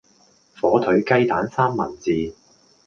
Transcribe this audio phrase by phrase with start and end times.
[0.59, 2.33] 火腿雞蛋三文治